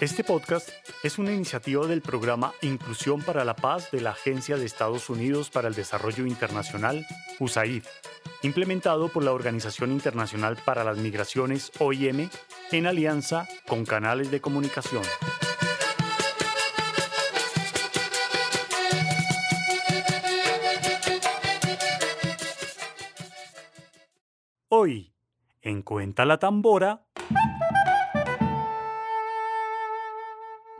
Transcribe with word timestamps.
Este 0.00 0.22
podcast 0.22 0.70
es 1.02 1.18
una 1.18 1.32
iniciativa 1.32 1.84
del 1.88 2.02
programa 2.02 2.52
Inclusión 2.62 3.20
para 3.20 3.44
la 3.44 3.56
Paz 3.56 3.90
de 3.90 4.00
la 4.00 4.10
Agencia 4.10 4.56
de 4.56 4.64
Estados 4.64 5.10
Unidos 5.10 5.50
para 5.50 5.66
el 5.66 5.74
Desarrollo 5.74 6.24
Internacional, 6.24 7.04
USAID, 7.40 7.82
implementado 8.44 9.08
por 9.08 9.24
la 9.24 9.32
Organización 9.32 9.90
Internacional 9.90 10.56
para 10.64 10.84
las 10.84 10.98
Migraciones, 10.98 11.72
OIM, 11.80 12.30
en 12.70 12.86
alianza 12.86 13.48
con 13.66 13.84
canales 13.84 14.30
de 14.30 14.40
comunicación. 14.40 15.02
Hoy, 24.68 25.12
en 25.60 25.82
Cuenta 25.82 26.24
la 26.24 26.38
Tambora, 26.38 27.08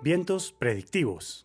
vientos 0.00 0.52
predictivos. 0.52 1.44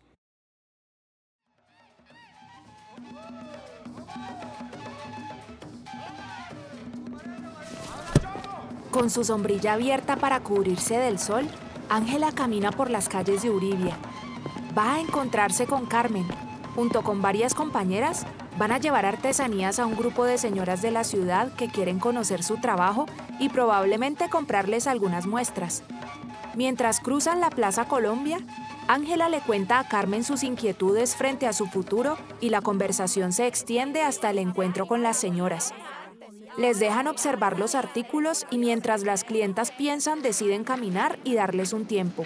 Con 8.90 9.10
su 9.10 9.24
sombrilla 9.24 9.72
abierta 9.72 10.16
para 10.16 10.40
cubrirse 10.40 10.98
del 10.98 11.18
sol, 11.18 11.48
Ángela 11.88 12.30
camina 12.30 12.70
por 12.70 12.90
las 12.90 13.08
calles 13.08 13.42
de 13.42 13.50
Uribia. 13.50 13.96
Va 14.78 14.94
a 14.94 15.00
encontrarse 15.00 15.66
con 15.66 15.86
Carmen. 15.86 16.26
Junto 16.76 17.02
con 17.02 17.20
varias 17.20 17.54
compañeras, 17.54 18.24
van 18.56 18.70
a 18.70 18.78
llevar 18.78 19.04
artesanías 19.04 19.80
a 19.80 19.86
un 19.86 19.96
grupo 19.96 20.24
de 20.24 20.38
señoras 20.38 20.80
de 20.80 20.92
la 20.92 21.02
ciudad 21.02 21.52
que 21.54 21.68
quieren 21.68 21.98
conocer 21.98 22.44
su 22.44 22.58
trabajo 22.58 23.06
y 23.40 23.48
probablemente 23.48 24.28
comprarles 24.28 24.86
algunas 24.86 25.26
muestras. 25.26 25.82
Mientras 26.56 27.00
cruzan 27.00 27.40
la 27.40 27.50
Plaza 27.50 27.86
Colombia, 27.86 28.38
Ángela 28.86 29.28
le 29.28 29.40
cuenta 29.40 29.78
a 29.78 29.88
Carmen 29.88 30.22
sus 30.22 30.42
inquietudes 30.42 31.16
frente 31.16 31.46
a 31.46 31.52
su 31.52 31.66
futuro 31.66 32.16
y 32.40 32.50
la 32.50 32.60
conversación 32.60 33.32
se 33.32 33.46
extiende 33.46 34.02
hasta 34.02 34.30
el 34.30 34.38
encuentro 34.38 34.86
con 34.86 35.02
las 35.02 35.16
señoras. 35.16 35.72
Les 36.56 36.78
dejan 36.78 37.08
observar 37.08 37.58
los 37.58 37.74
artículos 37.74 38.46
y 38.50 38.58
mientras 38.58 39.02
las 39.02 39.24
clientas 39.24 39.72
piensan 39.72 40.22
deciden 40.22 40.62
caminar 40.62 41.18
y 41.24 41.34
darles 41.34 41.72
un 41.72 41.86
tiempo. 41.86 42.24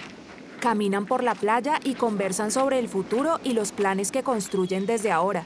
Caminan 0.60 1.06
por 1.06 1.22
la 1.22 1.34
playa 1.34 1.80
y 1.82 1.94
conversan 1.94 2.50
sobre 2.50 2.78
el 2.78 2.88
futuro 2.88 3.40
y 3.44 3.54
los 3.54 3.72
planes 3.72 4.12
que 4.12 4.22
construyen 4.22 4.84
desde 4.84 5.10
ahora. 5.10 5.44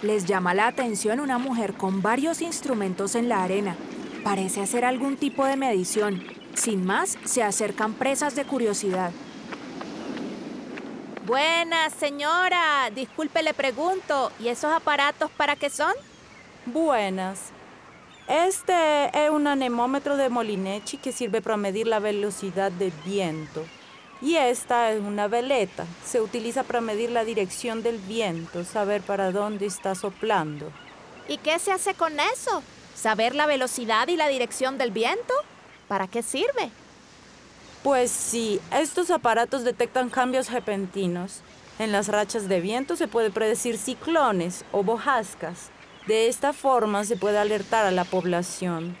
Les 0.00 0.24
llama 0.24 0.54
la 0.54 0.68
atención 0.68 1.20
una 1.20 1.38
mujer 1.38 1.74
con 1.74 2.00
varios 2.00 2.40
instrumentos 2.40 3.14
en 3.16 3.28
la 3.28 3.42
arena. 3.42 3.76
Parece 4.24 4.62
hacer 4.62 4.84
algún 4.84 5.16
tipo 5.16 5.44
de 5.44 5.56
medición. 5.56 6.22
Sin 6.58 6.84
más, 6.84 7.16
se 7.24 7.44
acercan 7.44 7.94
presas 7.94 8.34
de 8.34 8.44
curiosidad. 8.44 9.12
Buenas, 11.24 11.92
señora. 11.92 12.90
Disculpe, 12.92 13.44
le 13.44 13.54
pregunto, 13.54 14.32
¿y 14.40 14.48
esos 14.48 14.72
aparatos 14.72 15.30
para 15.30 15.54
qué 15.54 15.70
son? 15.70 15.92
Buenas. 16.66 17.50
Este 18.26 19.08
es 19.14 19.30
un 19.30 19.46
anemómetro 19.46 20.16
de 20.16 20.28
Molinechi 20.28 20.96
que 20.96 21.12
sirve 21.12 21.40
para 21.40 21.56
medir 21.56 21.86
la 21.86 22.00
velocidad 22.00 22.72
del 22.72 22.92
viento. 23.06 23.64
Y 24.20 24.34
esta 24.34 24.90
es 24.90 25.00
una 25.00 25.28
veleta. 25.28 25.86
Se 26.04 26.20
utiliza 26.20 26.64
para 26.64 26.80
medir 26.80 27.10
la 27.12 27.22
dirección 27.22 27.84
del 27.84 27.98
viento, 27.98 28.64
saber 28.64 29.02
para 29.02 29.30
dónde 29.30 29.66
está 29.66 29.94
soplando. 29.94 30.72
¿Y 31.28 31.38
qué 31.38 31.60
se 31.60 31.70
hace 31.70 31.94
con 31.94 32.18
eso? 32.18 32.64
¿Saber 32.96 33.36
la 33.36 33.46
velocidad 33.46 34.08
y 34.08 34.16
la 34.16 34.26
dirección 34.26 34.76
del 34.76 34.90
viento? 34.90 35.34
¿Para 35.88 36.06
qué 36.06 36.22
sirve? 36.22 36.70
Pues 37.82 38.10
sí, 38.10 38.60
estos 38.72 39.10
aparatos 39.10 39.64
detectan 39.64 40.10
cambios 40.10 40.50
repentinos. 40.50 41.40
En 41.78 41.92
las 41.92 42.08
rachas 42.08 42.48
de 42.48 42.60
viento 42.60 42.96
se 42.96 43.08
puede 43.08 43.30
predecir 43.30 43.78
ciclones 43.78 44.64
o 44.72 44.82
bojascas. 44.82 45.70
De 46.06 46.28
esta 46.28 46.52
forma 46.52 47.04
se 47.04 47.16
puede 47.16 47.38
alertar 47.38 47.86
a 47.86 47.90
la 47.90 48.04
población. 48.04 48.96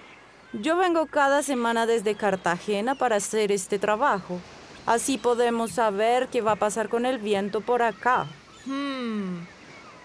Yo 0.52 0.76
vengo 0.76 1.06
cada 1.06 1.42
semana 1.42 1.86
desde 1.86 2.14
Cartagena 2.14 2.94
para 2.94 3.16
hacer 3.16 3.52
este 3.52 3.78
trabajo. 3.78 4.40
Así 4.86 5.18
podemos 5.18 5.72
saber 5.72 6.28
qué 6.28 6.40
va 6.40 6.52
a 6.52 6.56
pasar 6.56 6.88
con 6.88 7.04
el 7.04 7.18
viento 7.18 7.60
por 7.60 7.82
acá. 7.82 8.26
Hmm, 8.64 9.40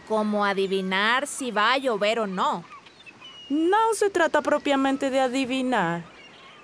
¿Cómo 0.10 0.44
adivinar 0.44 1.28
si 1.28 1.52
va 1.52 1.74
a 1.74 1.78
llover 1.78 2.20
o 2.20 2.28
no? 2.28 2.66
No 3.50 3.94
se 3.94 4.10
trata 4.10 4.42
propiamente 4.42 5.10
de 5.10 5.22
adivinar, 5.22 6.04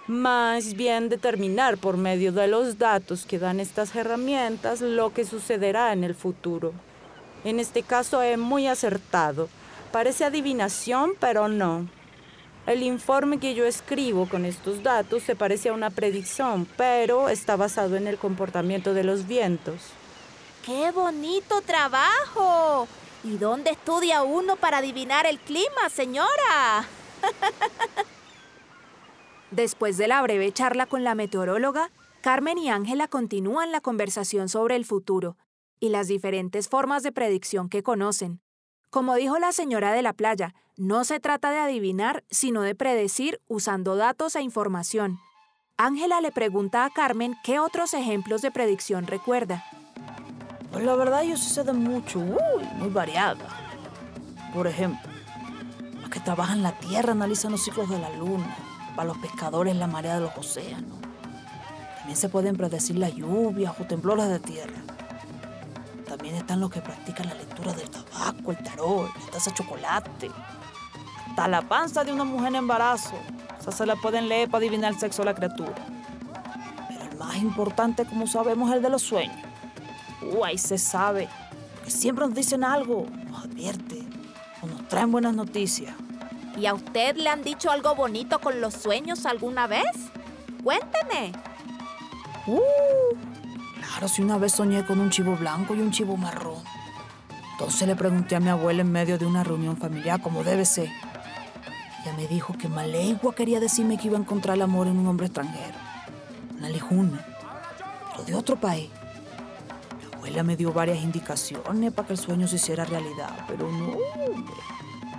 más 0.09 0.73
bien 0.73 1.07
determinar 1.07 1.77
por 1.77 1.95
medio 1.95 2.31
de 2.31 2.47
los 2.47 2.79
datos 2.79 3.27
que 3.27 3.37
dan 3.37 3.59
estas 3.59 3.95
herramientas 3.95 4.81
lo 4.81 5.13
que 5.13 5.23
sucederá 5.23 5.93
en 5.93 6.03
el 6.03 6.15
futuro. 6.15 6.73
En 7.43 7.59
este 7.59 7.83
caso 7.83 8.23
es 8.23 8.35
muy 8.35 8.65
acertado. 8.65 9.49
Parece 9.91 10.25
adivinación, 10.25 11.11
pero 11.19 11.47
no. 11.47 11.87
El 12.65 12.81
informe 12.81 13.39
que 13.39 13.53
yo 13.53 13.65
escribo 13.65 14.27
con 14.27 14.45
estos 14.45 14.81
datos 14.81 15.21
se 15.21 15.35
parece 15.35 15.69
a 15.69 15.73
una 15.73 15.91
predicción, 15.91 16.67
pero 16.75 17.29
está 17.29 17.55
basado 17.55 17.95
en 17.95 18.07
el 18.07 18.17
comportamiento 18.17 18.95
de 18.95 19.03
los 19.03 19.27
vientos. 19.27 19.79
¡Qué 20.65 20.89
bonito 20.89 21.61
trabajo! 21.61 22.87
¿Y 23.23 23.37
dónde 23.37 23.69
estudia 23.69 24.23
uno 24.23 24.55
para 24.55 24.79
adivinar 24.79 25.27
el 25.27 25.37
clima, 25.37 25.87
señora? 25.93 26.87
Después 29.51 29.97
de 29.97 30.07
la 30.07 30.21
breve 30.21 30.51
charla 30.51 30.85
con 30.85 31.03
la 31.03 31.15
meteoróloga, 31.15 31.89
Carmen 32.21 32.57
y 32.57 32.69
Ángela 32.69 33.07
continúan 33.07 33.71
la 33.71 33.81
conversación 33.81 34.47
sobre 34.47 34.75
el 34.75 34.85
futuro 34.85 35.37
y 35.79 35.89
las 35.89 36.07
diferentes 36.07 36.69
formas 36.69 37.01
de 37.01 37.11
predicción 37.11 37.69
que 37.69 37.81
conocen. 37.81 38.41
Como 38.89 39.15
dijo 39.15 39.39
la 39.39 39.51
señora 39.51 39.91
de 39.91 40.01
la 40.01 40.13
playa, 40.13 40.53
no 40.77 41.03
se 41.03 41.19
trata 41.19 41.51
de 41.51 41.59
adivinar, 41.59 42.23
sino 42.29 42.61
de 42.61 42.75
predecir 42.75 43.41
usando 43.47 43.95
datos 43.95 44.35
e 44.35 44.41
información. 44.41 45.19
Ángela 45.77 46.21
le 46.21 46.31
pregunta 46.31 46.85
a 46.85 46.89
Carmen 46.89 47.35
qué 47.43 47.59
otros 47.59 47.93
ejemplos 47.93 48.41
de 48.41 48.51
predicción 48.51 49.07
recuerda. 49.07 49.63
Pues 50.71 50.83
la 50.83 50.95
verdad 50.95 51.23
yo 51.23 51.37
sí 51.37 51.49
sé 51.49 51.63
mucho, 51.73 52.19
uy, 52.19 52.63
muy 52.77 52.89
variada. 52.89 53.47
Por 54.53 54.67
ejemplo, 54.67 55.09
los 56.01 56.09
que 56.09 56.19
trabajan 56.19 56.61
la 56.61 56.77
tierra 56.79 57.13
analizan 57.13 57.51
los 57.51 57.63
ciclos 57.63 57.89
de 57.89 57.97
la 57.97 58.09
luna, 58.17 58.55
para 58.99 59.13
los 59.13 59.17
pescadores 59.19 59.77
la 59.77 59.87
marea 59.87 60.15
de 60.15 60.19
los 60.19 60.35
océanos. 60.37 60.99
También 61.99 62.17
se 62.17 62.27
pueden 62.27 62.57
predecir 62.57 62.97
las 62.97 63.13
lluvias 63.13 63.73
o 63.79 63.85
temblores 63.85 64.27
de 64.27 64.39
tierra. 64.41 64.75
También 66.05 66.35
están 66.35 66.59
los 66.59 66.69
que 66.69 66.81
practican 66.81 67.29
la 67.29 67.33
lectura 67.35 67.71
del 67.71 67.89
tabaco, 67.89 68.51
el 68.51 68.57
tarot, 68.57 69.09
la 69.23 69.31
taza 69.31 69.51
de 69.51 69.55
chocolate. 69.55 70.29
Hasta 71.29 71.47
la 71.47 71.61
panza 71.61 72.03
de 72.03 72.11
una 72.11 72.25
mujer 72.25 72.49
en 72.49 72.55
embarazo. 72.55 73.15
O 73.57 73.63
sea, 73.63 73.71
se 73.71 73.85
la 73.85 73.95
pueden 73.95 74.27
leer 74.27 74.49
para 74.49 74.65
adivinar 74.65 74.91
el 74.91 74.99
sexo 74.99 75.21
de 75.21 75.27
la 75.27 75.33
criatura. 75.33 75.75
Pero 76.89 77.09
el 77.09 77.17
más 77.17 77.37
importante, 77.37 78.03
como 78.03 78.27
sabemos, 78.27 78.69
es 78.69 78.75
el 78.75 78.81
de 78.81 78.89
los 78.89 79.01
sueños. 79.01 79.37
Uh, 80.21 80.43
ahí 80.43 80.57
se 80.57 80.77
sabe. 80.77 81.29
Porque 81.75 81.91
siempre 81.91 82.25
nos 82.25 82.35
dicen 82.35 82.65
algo, 82.65 83.05
nos 83.29 83.45
advierte 83.45 84.03
o 84.61 84.67
nos 84.67 84.85
traen 84.89 85.09
buenas 85.09 85.33
noticias. 85.33 85.95
¿Y 86.59 86.65
a 86.65 86.73
usted 86.73 87.15
le 87.15 87.29
han 87.29 87.41
dicho 87.41 87.71
algo 87.71 87.95
bonito 87.95 88.39
con 88.39 88.59
los 88.59 88.73
sueños 88.73 89.25
alguna 89.25 89.65
vez? 89.65 89.85
Cuénteme. 90.61 91.31
Uh, 92.47 92.59
claro, 93.81 94.09
si 94.09 94.21
una 94.21 94.37
vez 94.37 94.53
soñé 94.53 94.85
con 94.85 94.99
un 94.99 95.09
chivo 95.09 95.37
blanco 95.37 95.73
y 95.73 95.79
un 95.79 95.91
chivo 95.91 96.17
marrón. 96.17 96.61
Entonces 97.53 97.87
le 97.87 97.95
pregunté 97.95 98.35
a 98.35 98.41
mi 98.41 98.49
abuela 98.49 98.81
en 98.81 98.91
medio 98.91 99.17
de 99.17 99.25
una 99.25 99.41
reunión 99.43 99.77
familiar, 99.77 100.21
como 100.21 100.43
debe 100.43 100.65
ser. 100.65 100.89
Ella 102.01 102.13
me 102.17 102.27
dijo 102.27 102.53
que 102.57 102.67
Malegua 102.67 103.33
quería 103.33 103.61
decirme 103.61 103.97
que 103.97 104.07
iba 104.07 104.17
a 104.17 104.21
encontrar 104.21 104.57
el 104.57 104.61
amor 104.61 104.87
en 104.87 104.97
un 104.97 105.07
hombre 105.07 105.27
extranjero, 105.27 105.77
una 106.57 106.67
lijuna, 106.67 107.25
pero 108.11 108.23
de 108.25 108.35
otro 108.35 108.57
país. 108.57 108.89
Mi 109.97 110.13
abuela 110.13 110.43
me 110.43 110.57
dio 110.57 110.73
varias 110.73 110.97
indicaciones 110.97 111.93
para 111.93 112.07
que 112.07 112.13
el 112.13 112.19
sueño 112.19 112.49
se 112.49 112.57
hiciera 112.57 112.83
realidad, 112.83 113.45
pero 113.47 113.71
no, 113.71 113.97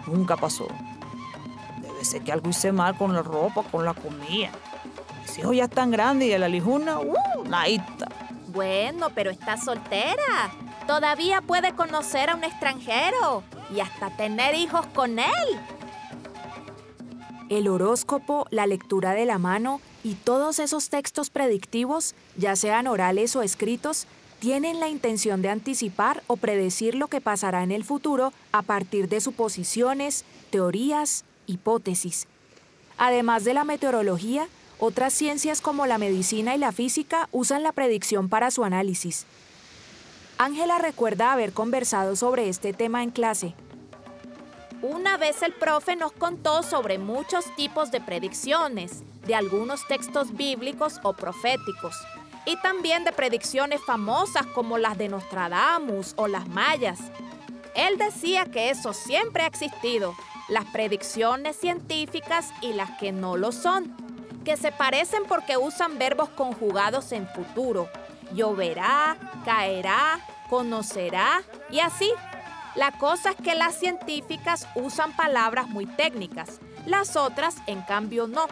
nunca 0.06 0.36
pasó. 0.36 0.68
Debe 2.00 2.12
ser 2.12 2.22
que 2.22 2.32
algo 2.32 2.48
hice 2.48 2.72
mal 2.72 2.96
con 2.96 3.12
la 3.12 3.20
ropa, 3.20 3.62
con 3.62 3.84
la 3.84 3.92
comida. 3.92 4.50
Mis 5.20 5.36
hijos 5.36 5.54
ya 5.54 5.64
están 5.64 5.90
grandes 5.90 6.28
y 6.28 6.32
a 6.32 6.38
la 6.38 6.48
lijuna, 6.48 6.98
¡uh! 6.98 7.44
Naita. 7.46 8.08
Bueno, 8.48 9.10
pero 9.14 9.30
está 9.30 9.58
soltera. 9.58 10.50
Todavía 10.86 11.42
puede 11.42 11.74
conocer 11.74 12.30
a 12.30 12.36
un 12.36 12.44
extranjero 12.44 13.42
y 13.70 13.80
hasta 13.80 14.08
tener 14.16 14.54
hijos 14.54 14.86
con 14.94 15.18
él. 15.18 15.60
El 17.50 17.68
horóscopo, 17.68 18.46
la 18.48 18.66
lectura 18.66 19.12
de 19.12 19.26
la 19.26 19.36
mano 19.36 19.82
y 20.02 20.14
todos 20.14 20.58
esos 20.58 20.88
textos 20.88 21.28
predictivos, 21.28 22.14
ya 22.34 22.56
sean 22.56 22.86
orales 22.86 23.36
o 23.36 23.42
escritos, 23.42 24.06
tienen 24.38 24.80
la 24.80 24.88
intención 24.88 25.42
de 25.42 25.50
anticipar 25.50 26.22
o 26.28 26.38
predecir 26.38 26.94
lo 26.94 27.08
que 27.08 27.20
pasará 27.20 27.62
en 27.62 27.72
el 27.72 27.84
futuro 27.84 28.32
a 28.52 28.62
partir 28.62 29.10
de 29.10 29.20
suposiciones, 29.20 30.24
teorías, 30.48 31.24
hipótesis. 31.50 32.26
Además 32.96 33.44
de 33.44 33.54
la 33.54 33.64
meteorología, 33.64 34.48
otras 34.78 35.12
ciencias 35.12 35.60
como 35.60 35.86
la 35.86 35.98
medicina 35.98 36.54
y 36.54 36.58
la 36.58 36.72
física 36.72 37.28
usan 37.32 37.62
la 37.62 37.72
predicción 37.72 38.28
para 38.28 38.50
su 38.50 38.64
análisis. 38.64 39.26
Ángela 40.38 40.78
recuerda 40.78 41.32
haber 41.32 41.52
conversado 41.52 42.16
sobre 42.16 42.48
este 42.48 42.72
tema 42.72 43.02
en 43.02 43.10
clase. 43.10 43.54
Una 44.80 45.18
vez 45.18 45.42
el 45.42 45.52
profe 45.52 45.96
nos 45.96 46.12
contó 46.12 46.62
sobre 46.62 46.96
muchos 46.96 47.44
tipos 47.56 47.90
de 47.90 48.00
predicciones, 48.00 49.02
de 49.26 49.34
algunos 49.34 49.86
textos 49.86 50.34
bíblicos 50.34 50.98
o 51.02 51.12
proféticos, 51.12 51.94
y 52.46 52.56
también 52.62 53.04
de 53.04 53.12
predicciones 53.12 53.82
famosas 53.82 54.46
como 54.46 54.78
las 54.78 54.96
de 54.96 55.10
Nostradamus 55.10 56.14
o 56.16 56.26
las 56.26 56.48
mayas. 56.48 56.98
Él 57.74 57.98
decía 57.98 58.46
que 58.46 58.70
eso 58.70 58.94
siempre 58.94 59.42
ha 59.42 59.46
existido, 59.46 60.14
las 60.50 60.64
predicciones 60.66 61.56
científicas 61.56 62.50
y 62.60 62.72
las 62.72 62.90
que 62.98 63.12
no 63.12 63.36
lo 63.36 63.52
son, 63.52 63.94
que 64.44 64.56
se 64.56 64.72
parecen 64.72 65.22
porque 65.28 65.56
usan 65.56 65.98
verbos 65.98 66.28
conjugados 66.30 67.12
en 67.12 67.26
futuro. 67.28 67.88
Lloverá, 68.34 69.16
caerá, 69.44 70.20
conocerá 70.50 71.42
y 71.70 71.80
así. 71.80 72.10
La 72.74 72.92
cosa 72.92 73.30
es 73.30 73.36
que 73.36 73.54
las 73.54 73.76
científicas 73.76 74.66
usan 74.74 75.14
palabras 75.16 75.68
muy 75.68 75.86
técnicas, 75.86 76.60
las 76.86 77.16
otras 77.16 77.56
en 77.66 77.82
cambio 77.82 78.26
no. 78.26 78.46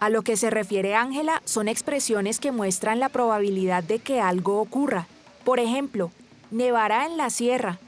A 0.00 0.10
lo 0.10 0.22
que 0.22 0.36
se 0.36 0.50
refiere 0.50 0.94
Ángela 0.94 1.42
son 1.44 1.68
expresiones 1.68 2.40
que 2.40 2.52
muestran 2.52 3.00
la 3.00 3.08
probabilidad 3.08 3.82
de 3.82 3.98
que 3.98 4.20
algo 4.20 4.60
ocurra. 4.60 5.06
Por 5.44 5.60
ejemplo, 5.60 6.10
nevará 6.50 7.06
en 7.06 7.16
la 7.16 7.30
sierra 7.30 7.78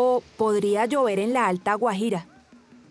o 0.00 0.22
podría 0.38 0.86
llover 0.86 1.18
en 1.18 1.34
la 1.34 1.46
Alta 1.46 1.74
Guajira. 1.74 2.26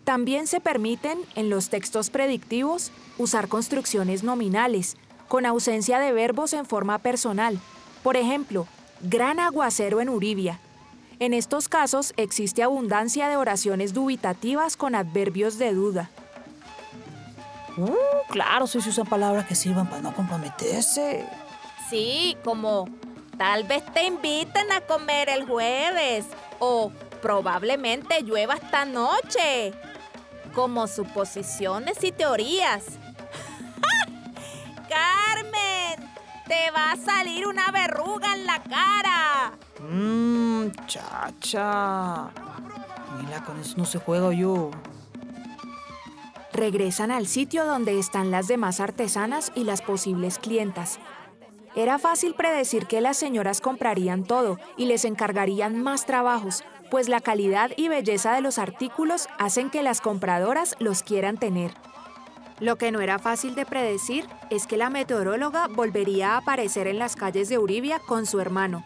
También 0.04 0.46
se 0.46 0.60
permiten, 0.60 1.18
en 1.34 1.50
los 1.50 1.68
textos 1.68 2.08
predictivos, 2.08 2.92
usar 3.18 3.48
construcciones 3.48 4.22
nominales, 4.22 4.96
con 5.26 5.44
ausencia 5.44 5.98
de 5.98 6.12
verbos 6.12 6.52
en 6.52 6.66
forma 6.66 6.98
personal. 6.98 7.58
Por 8.04 8.16
ejemplo, 8.16 8.66
gran 9.00 9.40
aguacero 9.40 10.00
en 10.00 10.08
Uribia. 10.08 10.60
En 11.18 11.34
estos 11.34 11.68
casos 11.68 12.14
existe 12.16 12.62
abundancia 12.62 13.28
de 13.28 13.36
oraciones 13.36 13.92
dubitativas 13.92 14.76
con 14.76 14.94
adverbios 14.94 15.58
de 15.58 15.74
duda. 15.74 16.10
Uh, 17.76 17.92
claro, 18.28 18.66
si 18.66 18.80
se 18.80 18.90
usan 18.90 19.06
palabras 19.06 19.46
que 19.46 19.54
sirvan 19.54 19.88
para 19.88 20.02
no 20.02 20.14
comprometerse. 20.14 21.26
Sí, 21.88 22.36
como 22.44 22.88
tal 23.36 23.64
vez 23.64 23.84
te 23.92 24.04
inviten 24.04 24.70
a 24.72 24.80
comer 24.80 25.28
el 25.28 25.46
jueves 25.46 26.26
o 26.60 26.92
probablemente 27.20 28.22
llueva 28.22 28.54
esta 28.54 28.84
noche. 28.84 29.72
Como 30.54 30.86
suposiciones 30.86 32.04
y 32.04 32.12
teorías. 32.12 32.84
¡Carmen! 34.88 36.08
Te 36.46 36.70
va 36.72 36.92
a 36.92 36.96
salir 36.96 37.46
una 37.46 37.70
verruga 37.70 38.34
en 38.34 38.46
la 38.46 38.62
cara. 38.62 39.52
Mmm, 39.80 40.70
chacha. 40.86 42.30
Mira, 43.20 43.44
con 43.44 43.60
eso 43.60 43.74
no 43.76 43.84
se 43.84 43.98
juega 43.98 44.32
yo. 44.32 44.70
Regresan 46.52 47.12
al 47.12 47.28
sitio 47.28 47.64
donde 47.64 47.98
están 47.98 48.30
las 48.30 48.48
demás 48.48 48.80
artesanas 48.80 49.52
y 49.54 49.64
las 49.64 49.82
posibles 49.82 50.38
clientas. 50.38 50.98
Era 51.76 51.98
fácil 51.98 52.34
predecir 52.34 52.86
que 52.86 53.00
las 53.00 53.16
señoras 53.16 53.60
comprarían 53.60 54.24
todo 54.24 54.58
y 54.76 54.86
les 54.86 55.04
encargarían 55.04 55.80
más 55.80 56.04
trabajos, 56.04 56.64
pues 56.90 57.08
la 57.08 57.20
calidad 57.20 57.70
y 57.76 57.88
belleza 57.88 58.34
de 58.34 58.40
los 58.40 58.58
artículos 58.58 59.28
hacen 59.38 59.70
que 59.70 59.82
las 59.82 60.00
compradoras 60.00 60.74
los 60.80 61.02
quieran 61.02 61.38
tener. 61.38 61.72
Lo 62.58 62.76
que 62.76 62.90
no 62.90 63.00
era 63.00 63.18
fácil 63.18 63.54
de 63.54 63.64
predecir 63.64 64.28
es 64.50 64.66
que 64.66 64.76
la 64.76 64.90
meteoróloga 64.90 65.68
volvería 65.68 66.32
a 66.32 66.38
aparecer 66.38 66.88
en 66.88 66.98
las 66.98 67.16
calles 67.16 67.48
de 67.48 67.58
Uribia 67.58 68.00
con 68.00 68.26
su 68.26 68.40
hermano. 68.40 68.84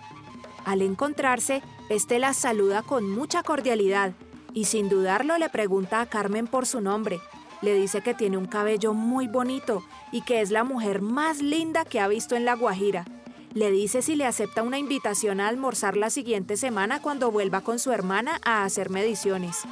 Al 0.64 0.82
encontrarse, 0.82 1.62
este 1.88 2.18
las 2.18 2.36
saluda 2.36 2.82
con 2.82 3.10
mucha 3.10 3.42
cordialidad 3.42 4.12
y 4.52 4.66
sin 4.66 4.88
dudarlo 4.88 5.38
le 5.38 5.48
pregunta 5.48 6.00
a 6.00 6.06
Carmen 6.06 6.46
por 6.46 6.66
su 6.66 6.80
nombre. 6.80 7.18
Le 7.64 7.72
dice 7.72 8.02
que 8.02 8.12
tiene 8.12 8.36
un 8.36 8.44
cabello 8.44 8.92
muy 8.92 9.26
bonito 9.26 9.82
y 10.12 10.20
que 10.20 10.42
es 10.42 10.50
la 10.50 10.64
mujer 10.64 11.00
más 11.00 11.40
linda 11.40 11.86
que 11.86 11.98
ha 11.98 12.06
visto 12.08 12.36
en 12.36 12.44
La 12.44 12.56
Guajira. 12.56 13.06
Le 13.54 13.70
dice 13.70 14.02
si 14.02 14.16
le 14.16 14.26
acepta 14.26 14.62
una 14.62 14.76
invitación 14.76 15.40
a 15.40 15.48
almorzar 15.48 15.96
la 15.96 16.10
siguiente 16.10 16.58
semana 16.58 17.00
cuando 17.00 17.30
vuelva 17.30 17.62
con 17.62 17.78
su 17.78 17.90
hermana 17.90 18.38
a 18.44 18.64
hacer 18.64 18.90
mediciones. 18.90 19.62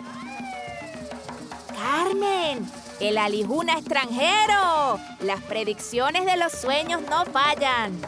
¡Carmen! 1.77 2.67
¡El 2.99 3.19
alijuna 3.19 3.75
extranjero! 3.75 4.99
Las 5.21 5.43
predicciones 5.43 6.25
de 6.25 6.38
los 6.38 6.53
sueños 6.53 7.03
no 7.11 7.27
fallan. 7.27 8.00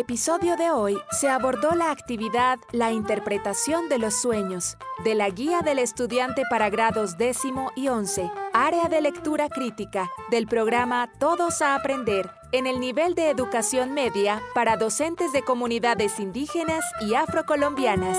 Episodio 0.00 0.56
de 0.56 0.70
hoy 0.70 0.98
se 1.10 1.28
abordó 1.28 1.72
la 1.72 1.90
actividad 1.90 2.58
La 2.72 2.90
interpretación 2.90 3.90
de 3.90 3.98
los 3.98 4.14
sueños, 4.14 4.78
de 5.04 5.14
la 5.14 5.28
Guía 5.28 5.60
del 5.60 5.78
Estudiante 5.78 6.42
para 6.48 6.70
grados 6.70 7.18
décimo 7.18 7.70
y 7.76 7.88
once, 7.88 8.30
área 8.54 8.88
de 8.88 9.02
lectura 9.02 9.50
crítica, 9.50 10.10
del 10.30 10.46
programa 10.46 11.12
Todos 11.18 11.60
a 11.60 11.74
Aprender, 11.74 12.30
en 12.52 12.66
el 12.66 12.80
nivel 12.80 13.14
de 13.14 13.28
educación 13.28 13.92
media 13.92 14.42
para 14.54 14.78
docentes 14.78 15.32
de 15.32 15.42
comunidades 15.42 16.18
indígenas 16.18 16.84
y 17.02 17.14
afrocolombianas. 17.14 18.18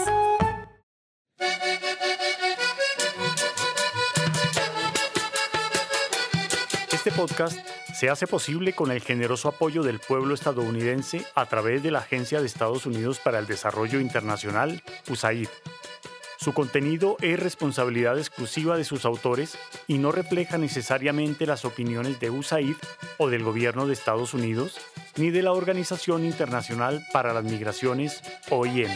Este 6.91 7.11
podcast 7.11 7.80
se 8.01 8.09
hace 8.09 8.25
posible 8.25 8.73
con 8.73 8.89
el 8.89 8.99
generoso 8.99 9.47
apoyo 9.47 9.83
del 9.83 9.99
pueblo 9.99 10.33
estadounidense 10.33 11.23
a 11.35 11.45
través 11.45 11.83
de 11.83 11.91
la 11.91 11.99
Agencia 11.99 12.39
de 12.39 12.47
Estados 12.47 12.87
Unidos 12.87 13.19
para 13.19 13.37
el 13.37 13.45
Desarrollo 13.45 13.99
Internacional, 13.99 14.81
USAID. 15.07 15.47
Su 16.39 16.51
contenido 16.51 17.15
es 17.21 17.39
responsabilidad 17.39 18.17
exclusiva 18.17 18.75
de 18.75 18.85
sus 18.85 19.05
autores 19.05 19.55
y 19.85 19.99
no 19.99 20.11
refleja 20.11 20.57
necesariamente 20.57 21.45
las 21.45 21.63
opiniones 21.63 22.19
de 22.19 22.31
USAID 22.31 22.75
o 23.19 23.29
del 23.29 23.43
gobierno 23.43 23.85
de 23.85 23.93
Estados 23.93 24.33
Unidos, 24.33 24.81
ni 25.15 25.29
de 25.29 25.43
la 25.43 25.51
Organización 25.51 26.25
Internacional 26.25 27.05
para 27.13 27.35
las 27.35 27.43
Migraciones, 27.43 28.23
OIM. 28.49 28.89